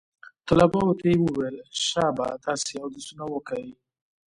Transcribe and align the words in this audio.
طلباو 0.47 0.97
ته 0.99 1.05
يې 1.11 1.17
وويل 1.21 1.57
شابه 1.87 2.27
تاسې 2.45 2.71
اودسونه 2.83 3.23
وکئ. 3.33 3.65